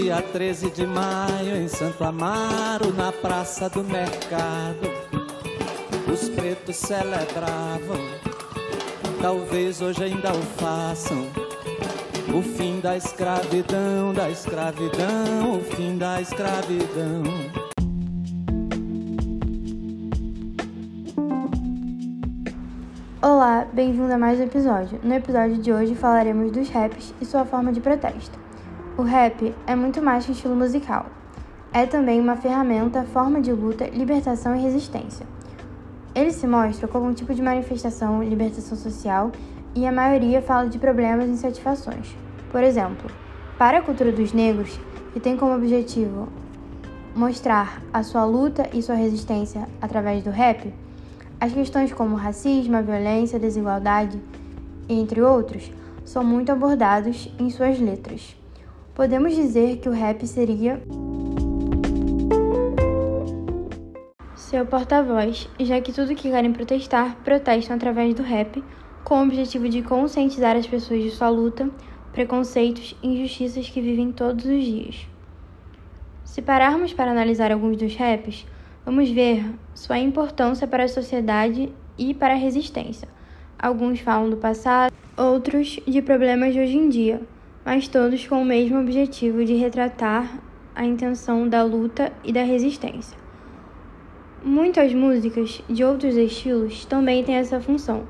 dia 0.00 0.22
13 0.22 0.70
de 0.70 0.86
maio, 0.86 1.56
em 1.56 1.66
Santo 1.66 2.04
Amaro, 2.04 2.92
na 2.94 3.10
Praça 3.10 3.68
do 3.68 3.82
Mercado, 3.82 4.88
os 6.12 6.28
pretos 6.28 6.76
celebravam, 6.76 7.98
talvez 9.20 9.82
hoje 9.82 10.04
ainda 10.04 10.30
o 10.30 10.42
façam. 10.56 11.26
O 12.32 12.40
fim 12.40 12.78
da 12.78 12.96
escravidão, 12.96 14.14
da 14.14 14.30
escravidão, 14.30 15.58
o 15.58 15.64
fim 15.64 15.98
da 15.98 16.20
escravidão. 16.20 17.24
Olá, 23.20 23.66
bem-vindo 23.72 24.12
a 24.12 24.18
mais 24.18 24.38
um 24.38 24.44
episódio. 24.44 25.00
No 25.02 25.14
episódio 25.14 25.58
de 25.58 25.72
hoje 25.72 25.96
falaremos 25.96 26.52
dos 26.52 26.68
raps 26.68 27.12
e 27.20 27.24
sua 27.24 27.44
forma 27.44 27.72
de 27.72 27.80
protesto. 27.80 28.47
O 28.98 29.02
rap 29.02 29.54
é 29.64 29.76
muito 29.76 30.02
mais 30.02 30.24
que 30.24 30.32
um 30.32 30.34
estilo 30.34 30.56
musical. 30.56 31.06
É 31.72 31.86
também 31.86 32.20
uma 32.20 32.34
ferramenta, 32.34 33.04
forma 33.04 33.40
de 33.40 33.52
luta, 33.52 33.86
libertação 33.90 34.56
e 34.56 34.60
resistência. 34.60 35.24
Ele 36.12 36.32
se 36.32 36.48
mostra 36.48 36.88
como 36.88 37.06
um 37.06 37.14
tipo 37.14 37.32
de 37.32 37.40
manifestação, 37.40 38.20
libertação 38.24 38.76
social 38.76 39.30
e 39.72 39.86
a 39.86 39.92
maioria 39.92 40.42
fala 40.42 40.68
de 40.68 40.80
problemas 40.80 41.28
e 41.28 41.30
insatisfações. 41.30 42.16
Por 42.50 42.64
exemplo, 42.64 43.08
para 43.56 43.78
a 43.78 43.82
cultura 43.82 44.10
dos 44.10 44.32
negros, 44.32 44.80
que 45.12 45.20
tem 45.20 45.36
como 45.36 45.54
objetivo 45.54 46.28
mostrar 47.14 47.80
a 47.92 48.02
sua 48.02 48.24
luta 48.24 48.68
e 48.72 48.82
sua 48.82 48.96
resistência 48.96 49.68
através 49.80 50.24
do 50.24 50.30
rap, 50.30 50.74
as 51.40 51.52
questões 51.52 51.92
como 51.92 52.16
racismo, 52.16 52.76
a 52.76 52.82
violência, 52.82 53.36
a 53.36 53.40
desigualdade, 53.40 54.20
entre 54.88 55.22
outros, 55.22 55.70
são 56.04 56.24
muito 56.24 56.50
abordados 56.50 57.32
em 57.38 57.48
suas 57.48 57.78
letras. 57.78 58.37
Podemos 58.98 59.32
dizer 59.36 59.76
que 59.76 59.88
o 59.88 59.92
rap 59.92 60.26
seria 60.26 60.82
seu 64.34 64.66
porta-voz, 64.66 65.48
já 65.60 65.80
que 65.80 65.92
tudo 65.92 66.16
que 66.16 66.28
querem 66.28 66.52
protestar, 66.52 67.14
protestam 67.22 67.76
através 67.76 68.12
do 68.12 68.24
rap, 68.24 68.60
com 69.04 69.20
o 69.20 69.22
objetivo 69.22 69.68
de 69.68 69.82
conscientizar 69.82 70.56
as 70.56 70.66
pessoas 70.66 71.00
de 71.00 71.12
sua 71.12 71.28
luta, 71.28 71.70
preconceitos 72.12 72.96
e 73.00 73.06
injustiças 73.06 73.70
que 73.70 73.80
vivem 73.80 74.10
todos 74.10 74.44
os 74.44 74.64
dias. 74.64 75.06
Se 76.24 76.42
pararmos 76.42 76.92
para 76.92 77.12
analisar 77.12 77.52
alguns 77.52 77.76
dos 77.76 77.94
raps, 77.94 78.44
vamos 78.84 79.08
ver 79.08 79.48
sua 79.76 80.00
importância 80.00 80.66
para 80.66 80.82
a 80.82 80.88
sociedade 80.88 81.72
e 81.96 82.12
para 82.14 82.34
a 82.34 82.36
resistência. 82.36 83.06
Alguns 83.56 84.00
falam 84.00 84.28
do 84.28 84.38
passado, 84.38 84.92
outros 85.16 85.78
de 85.86 86.02
problemas 86.02 86.52
de 86.52 86.58
hoje 86.58 86.76
em 86.76 86.88
dia, 86.88 87.20
mas 87.68 87.86
todos 87.86 88.26
com 88.26 88.40
o 88.40 88.44
mesmo 88.46 88.80
objetivo 88.80 89.44
de 89.44 89.52
retratar 89.52 90.40
a 90.74 90.86
intenção 90.86 91.46
da 91.46 91.62
luta 91.62 92.10
e 92.24 92.32
da 92.32 92.42
resistência. 92.42 93.14
Muitas 94.42 94.94
músicas 94.94 95.62
de 95.68 95.84
outros 95.84 96.16
estilos 96.16 96.86
também 96.86 97.22
têm 97.22 97.34
essa 97.34 97.60
função, 97.60 98.04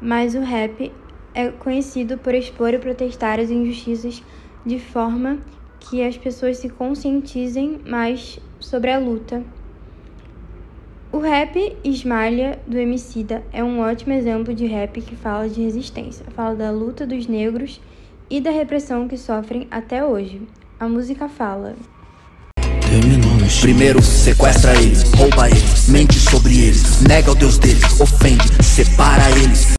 mas 0.00 0.34
o 0.34 0.40
rap 0.40 0.90
é 1.34 1.48
conhecido 1.48 2.16
por 2.16 2.34
expor 2.34 2.72
e 2.72 2.78
protestar 2.78 3.38
as 3.38 3.50
injustiças 3.50 4.22
de 4.64 4.78
forma 4.78 5.40
que 5.78 6.02
as 6.02 6.16
pessoas 6.16 6.56
se 6.56 6.70
conscientizem 6.70 7.82
mais 7.86 8.40
sobre 8.58 8.90
a 8.90 8.98
luta 8.98 9.44
o 11.12 11.18
rap 11.18 11.76
Esmalha 11.82 12.60
do 12.68 12.78
Emicida 12.78 13.42
é 13.52 13.64
um 13.64 13.80
ótimo 13.80 14.12
exemplo 14.12 14.54
de 14.54 14.64
rap 14.66 15.02
que 15.02 15.16
fala 15.16 15.48
de 15.48 15.60
resistência, 15.60 16.24
fala 16.30 16.54
da 16.54 16.70
luta 16.70 17.04
dos 17.04 17.26
negros 17.26 17.80
e 18.30 18.40
da 18.40 18.50
repressão 18.50 19.08
que 19.08 19.18
sofrem 19.18 19.66
até 19.70 20.04
hoje. 20.04 20.40
A 20.78 20.88
música 20.88 21.28
fala: 21.28 21.74
Primeiro 23.60 24.00
sequestra 24.00 24.72
eles, 24.80 25.12
rouba 25.12 25.48
eles, 25.48 25.88
mente 25.88 26.18
sobre 26.18 26.58
eles, 26.60 27.02
nega 27.02 27.32
o 27.32 27.34
Deus 27.34 27.58
deles, 27.58 28.00
ofende, 28.00 28.64
separa 28.64 29.28
eles. 29.42 29.74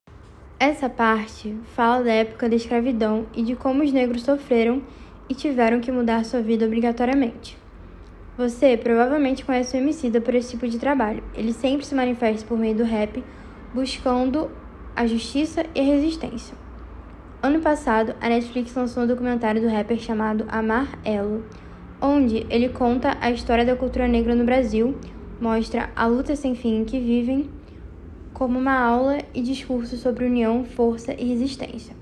Essa 0.59 0.87
parte 0.87 1.55
fala 1.75 2.03
da 2.03 2.11
época 2.11 2.47
da 2.47 2.55
escravidão 2.55 3.25
e 3.33 3.41
de 3.41 3.55
como 3.55 3.83
os 3.83 3.91
negros 3.91 4.21
sofreram 4.21 4.83
e 5.27 5.33
tiveram 5.33 5.79
que 5.79 5.91
mudar 5.91 6.25
sua 6.25 6.41
vida 6.41 6.65
obrigatoriamente. 6.65 7.57
Você 8.37 8.77
provavelmente 8.77 9.43
conhece 9.43 9.75
o 9.75 9.79
Emicida 9.79 10.21
por 10.21 10.35
esse 10.35 10.51
tipo 10.51 10.67
de 10.67 10.77
trabalho. 10.77 11.23
Ele 11.33 11.53
sempre 11.53 11.85
se 11.85 11.95
manifesta 11.95 12.45
por 12.45 12.57
meio 12.57 12.75
do 12.75 12.83
rap, 12.83 13.23
buscando 13.73 14.51
a 14.95 15.07
justiça 15.07 15.65
e 15.73 15.79
a 15.79 15.83
resistência. 15.83 16.60
Ano 17.43 17.59
passado, 17.59 18.13
a 18.21 18.29
Netflix 18.29 18.75
lançou 18.75 19.01
um 19.01 19.07
documentário 19.07 19.59
do 19.59 19.67
rapper 19.67 19.97
chamado 19.97 20.45
Amar 20.47 20.99
Elo, 21.03 21.43
onde 21.99 22.45
ele 22.51 22.69
conta 22.69 23.17
a 23.19 23.31
história 23.31 23.65
da 23.65 23.75
cultura 23.75 24.07
negra 24.07 24.35
no 24.35 24.45
Brasil, 24.45 24.95
mostra 25.39 25.89
a 25.95 26.05
luta 26.05 26.35
sem 26.35 26.53
fim 26.53 26.85
que 26.85 26.99
vivem, 26.99 27.49
como 28.31 28.59
uma 28.59 28.79
aula 28.79 29.17
e 29.33 29.41
discurso 29.41 29.97
sobre 29.97 30.25
união, 30.25 30.63
força 30.63 31.15
e 31.15 31.29
resistência. 31.29 31.95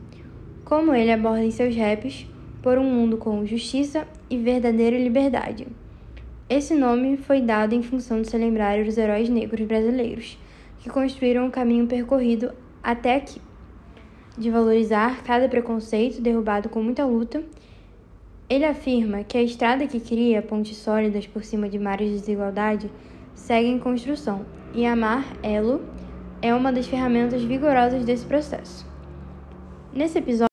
Como 0.66 0.94
ele 0.94 1.10
aborda 1.10 1.46
em 1.46 1.52
seus 1.52 1.74
raps 1.74 2.28
por 2.62 2.78
um 2.78 2.84
mundo 2.84 3.16
com 3.16 3.46
justiça 3.46 4.06
e 4.30 4.38
verdadeira 4.38 4.98
liberdade. 4.98 5.68
Esse 6.50 6.76
nome 6.76 7.16
foi 7.16 7.40
dado 7.40 7.74
em 7.74 7.82
função 7.82 8.22
de 8.22 8.30
celebrar 8.30 8.78
os 8.80 8.98
heróis 8.98 9.30
negros 9.30 9.66
brasileiros 9.66 10.38
que 10.80 10.90
construíram 10.90 11.48
o 11.48 11.52
caminho 11.52 11.88
percorrido 11.88 12.52
até 12.84 13.16
aqui, 13.16 13.40
de 14.38 14.50
valorizar 14.50 15.24
cada 15.24 15.50
preconceito 15.50 16.22
derrubado 16.22 16.70
com 16.70 16.82
muita 16.82 17.06
luta. 17.06 17.44
Ele 18.50 18.66
afirma 18.66 19.24
que 19.24 19.38
a 19.38 19.44
estrada 19.44 19.86
que 19.88 20.00
cria 20.00 20.42
pontes 20.42 20.78
sólidas 20.78 21.28
por 21.28 21.44
cima 21.44 21.70
de 21.70 21.78
mares 21.78 22.10
de 22.10 22.20
desigualdade 22.20 22.90
segue 23.34 23.68
em 23.68 23.80
construção 23.80 24.46
e 24.74 24.86
amar 24.86 25.26
elo 25.44 25.82
é 26.42 26.54
uma 26.54 26.72
das 26.72 26.88
ferramentas 26.88 27.44
vigorosas 27.44 28.06
desse 28.06 28.26
processo. 28.26 28.86
Nesse 29.94 30.20
episódio, 30.20 30.50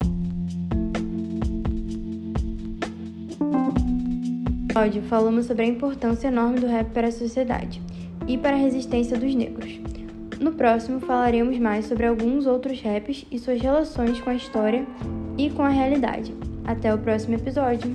falamos 5.09 5.47
sobre 5.47 5.65
a 5.65 5.69
importância 5.69 6.29
enorme 6.29 6.61
do 6.61 6.67
rap 6.67 6.91
para 6.91 7.09
a 7.09 7.13
sociedade 7.13 7.81
e 8.27 8.37
para 8.37 8.57
a 8.57 8.59
resistência 8.59 9.17
dos 9.17 9.35
negros. 9.35 9.81
No 10.41 10.53
próximo, 10.53 11.01
falaremos 11.01 11.59
mais 11.59 11.87
sobre 11.87 12.07
alguns 12.07 12.47
outros 12.47 12.81
raps 12.81 13.25
e 13.31 13.39
suas 13.39 13.61
relações 13.61 14.21
com 14.21 14.31
a 14.31 14.35
história 14.35 14.87
e 15.39 15.51
com 15.51 15.63
a 15.63 15.69
realidade. 15.69 16.35
Até 16.65 16.93
o 16.95 16.99
próximo 16.99 17.35
episódio! 17.35 17.95